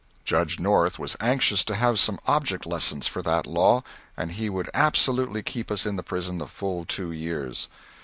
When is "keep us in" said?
5.43-5.95